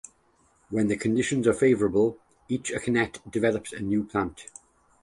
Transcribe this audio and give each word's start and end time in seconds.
When 0.71 0.87
the 0.87 0.97
conditions 0.97 1.45
are 1.47 1.53
favourable 1.53 2.17
each 2.49 2.71
akinete 2.71 3.19
develops 3.31 3.71
into 3.71 3.85
a 3.85 3.87
new 3.87 4.03
plant. 4.03 4.47